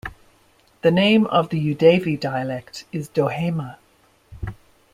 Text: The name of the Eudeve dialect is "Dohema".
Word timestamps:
The 0.81 0.89
name 0.89 1.27
of 1.27 1.49
the 1.49 1.59
Eudeve 1.59 2.19
dialect 2.19 2.85
is 2.91 3.07
"Dohema". 3.07 3.75